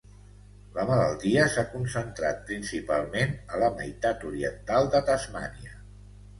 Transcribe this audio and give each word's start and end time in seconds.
La 0.77 0.85
malaltia 0.91 1.43
s'ha 1.55 1.65
concentrat 1.73 2.41
principalment 2.49 3.37
a 3.53 3.63
la 3.67 3.71
meitat 3.79 4.27
oriental 4.33 4.93
de 4.97 5.07
Tasmània. 5.15 5.81